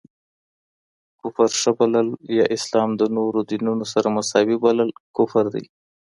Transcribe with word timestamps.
کفر 1.21 1.49
ښه 1.61 1.71
بلل، 1.79 2.07
يا 2.37 2.45
اسلام 2.57 2.89
د 2.99 3.03
نورو 3.17 3.39
دينونو 3.49 3.85
سره 3.93 4.07
مساوي 4.17 4.55
بلل 4.63 4.89
کفر 5.17 5.45
دی. 5.53 5.65